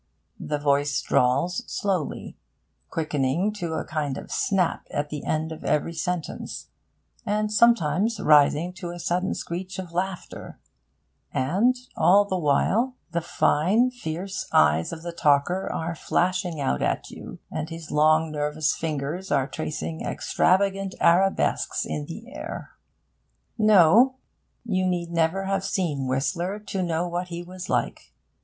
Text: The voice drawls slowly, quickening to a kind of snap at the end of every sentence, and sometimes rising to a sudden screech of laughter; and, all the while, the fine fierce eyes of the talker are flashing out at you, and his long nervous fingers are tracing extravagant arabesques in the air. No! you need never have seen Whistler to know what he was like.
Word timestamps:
The 0.39 0.57
voice 0.57 0.99
drawls 0.99 1.63
slowly, 1.71 2.35
quickening 2.89 3.53
to 3.53 3.75
a 3.75 3.85
kind 3.85 4.17
of 4.17 4.31
snap 4.31 4.87
at 4.89 5.09
the 5.09 5.23
end 5.23 5.51
of 5.51 5.63
every 5.63 5.93
sentence, 5.93 6.69
and 7.23 7.51
sometimes 7.53 8.19
rising 8.19 8.73
to 8.81 8.89
a 8.89 8.97
sudden 8.97 9.35
screech 9.35 9.77
of 9.77 9.91
laughter; 9.91 10.57
and, 11.31 11.75
all 11.95 12.25
the 12.25 12.35
while, 12.39 12.95
the 13.11 13.21
fine 13.21 13.91
fierce 13.91 14.47
eyes 14.51 14.91
of 14.91 15.03
the 15.03 15.11
talker 15.11 15.71
are 15.71 15.93
flashing 15.93 16.59
out 16.59 16.81
at 16.81 17.11
you, 17.11 17.37
and 17.51 17.69
his 17.69 17.91
long 17.91 18.31
nervous 18.31 18.73
fingers 18.75 19.31
are 19.31 19.45
tracing 19.47 20.01
extravagant 20.01 20.95
arabesques 20.99 21.85
in 21.85 22.07
the 22.07 22.33
air. 22.33 22.71
No! 23.55 24.15
you 24.65 24.83
need 24.83 25.11
never 25.11 25.43
have 25.43 25.63
seen 25.63 26.07
Whistler 26.07 26.57
to 26.57 26.81
know 26.81 27.07
what 27.07 27.27
he 27.27 27.43
was 27.43 27.69
like. 27.69 28.15